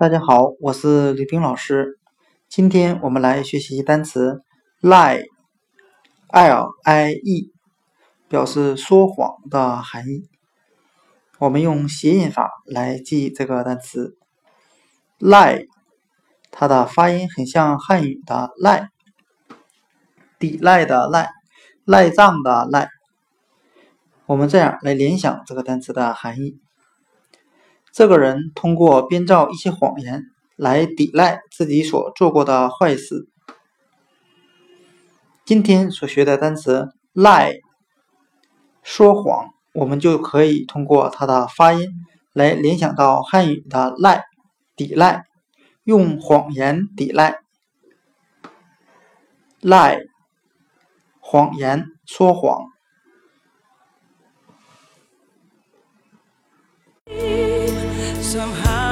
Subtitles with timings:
[0.00, 1.98] 大家好，我是李冰老师。
[2.48, 4.40] 今天我们来学习单词
[4.80, 7.52] lie，l i e，
[8.26, 10.26] 表示说谎的含义。
[11.36, 14.16] 我们用谐音法来记这个单词
[15.18, 15.66] lie，
[16.50, 18.88] 它的发音很像汉语的赖，
[20.38, 21.28] 抵赖的赖，
[21.84, 22.88] 赖账的赖。
[24.24, 26.58] 我们这样来联想这个单词的含义。
[27.92, 30.24] 这个人通过编造一些谎言
[30.56, 33.28] 来抵赖自己所做过的坏事。
[35.44, 37.60] 今天所学的单词 lie，
[38.82, 41.88] 说谎，我们就可以通过它的发音
[42.32, 44.24] 来联想到汉语的赖，
[44.76, 45.24] 抵赖，
[45.82, 47.40] 用谎言抵赖。
[49.60, 50.06] lie，
[51.18, 52.64] 谎言，说谎。
[58.30, 58.89] somehow.